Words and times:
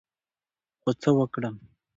خو 0.81 0.89
څه 1.01 1.09
وکړم، 1.17 1.55